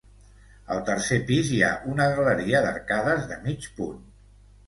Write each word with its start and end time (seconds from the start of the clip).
Al 0.75 0.79
tercer 0.85 1.17
pis 1.27 1.51
hi 1.57 1.59
ha 1.67 1.69
una 1.91 2.07
galeria 2.19 2.61
d'arcades 2.65 3.27
de 3.33 3.37
mig 3.43 3.67
punt. 3.81 4.01